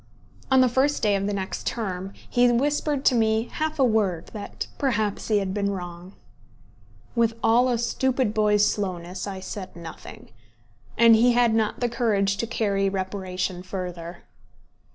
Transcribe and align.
On 0.49 0.61
the 0.61 0.67
first 0.67 1.03
day 1.03 1.15
of 1.15 1.27
the 1.27 1.31
next 1.33 1.67
term 1.67 2.11
he 2.27 2.51
whispered 2.51 3.05
to 3.05 3.13
me 3.13 3.49
half 3.51 3.77
a 3.77 3.83
word 3.83 4.31
that 4.33 4.65
perhaps 4.79 5.27
he 5.27 5.37
had 5.37 5.53
been 5.53 5.69
wrong. 5.69 6.13
With 7.13 7.35
all 7.43 7.69
a 7.69 7.77
stupid 7.77 8.33
boy's 8.33 8.65
slowness, 8.65 9.27
I 9.27 9.39
said 9.41 9.75
nothing; 9.75 10.31
and 10.97 11.15
he 11.15 11.33
had 11.33 11.53
not 11.53 11.81
the 11.81 11.87
courage 11.87 12.37
to 12.37 12.47
carry 12.47 12.89
reparation 12.89 13.61
further. 13.61 14.23